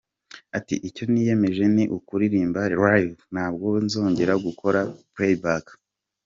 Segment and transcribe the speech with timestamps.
[0.57, 4.79] Ati:«Icyo niyemeje ni ukuririmba live, ntabwo nzongera gukora
[5.13, 5.65] playback.